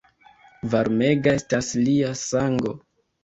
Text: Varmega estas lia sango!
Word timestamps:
Varmega 0.71 1.35
estas 1.41 1.69
lia 1.89 2.09
sango! 2.25 2.73